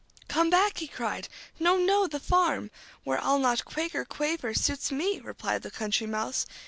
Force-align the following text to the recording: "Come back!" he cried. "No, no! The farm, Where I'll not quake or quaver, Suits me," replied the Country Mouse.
"Come 0.27 0.49
back!" 0.49 0.79
he 0.79 0.87
cried. 0.87 1.29
"No, 1.59 1.77
no! 1.77 2.07
The 2.07 2.19
farm, 2.19 2.71
Where 3.03 3.21
I'll 3.23 3.37
not 3.37 3.65
quake 3.65 3.93
or 3.93 4.03
quaver, 4.03 4.55
Suits 4.55 4.91
me," 4.91 5.19
replied 5.19 5.61
the 5.61 5.69
Country 5.69 6.07
Mouse. 6.07 6.47